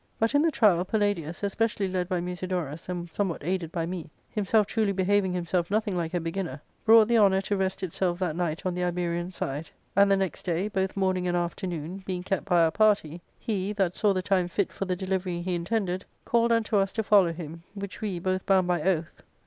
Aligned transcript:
But 0.17 0.33
in 0.33 0.41
the 0.41 0.49
trial 0.49 0.83
Palladius, 0.83 1.43
especially 1.43 1.87
led 1.87 2.09
by 2.09 2.21
Musidorus, 2.21 2.89
and 2.89 3.13
somewhat 3.13 3.43
aided 3.45 3.71
by 3.71 3.85
me, 3.85 4.09
himself 4.31 4.65
truly 4.65 4.95
behav 4.95 5.23
ing 5.23 5.31
himself 5.33 5.69
nothing 5.69 5.95
like 5.95 6.15
a 6.15 6.19
beginner, 6.19 6.59
brought 6.85 7.07
the 7.07 7.19
honour 7.19 7.39
to 7.41 7.55
rest 7.55 7.83
itself 7.83 8.17
that 8.17 8.35
night 8.35 8.65
on 8.65 8.73
the 8.73 8.83
Iberian 8.83 9.29
side, 9.29 9.69
and 9.95 10.11
the 10.11 10.17
next 10.17 10.41
day, 10.43 10.69
both 10.69 10.97
morning 10.97 11.27
and 11.27 11.37
afternoon, 11.37 12.01
being 12.03 12.23
kept 12.23 12.45
by 12.45 12.63
our 12.63 12.71
party, 12.71 13.21
he, 13.37 13.73
that 13.73 13.93
saw 13.95 14.11
the 14.11 14.23
time 14.23 14.47
fit 14.47 14.73
for 14.73 14.85
the 14.85 14.95
delivery 14.95 15.43
he 15.43 15.53
intended, 15.53 16.05
called 16.25 16.51
unto 16.51 16.77
us 16.77 16.91
to 16.93 17.03
follow 17.03 17.31
him, 17.31 17.61
which 17.75 18.01
we, 18.01 18.17
both 18.17 18.43
bound 18.47 18.67
by 18.67 18.77
oath 18.77 18.81
and 18.81 18.85
204 18.87 19.05
ARCADIA. 19.05 19.23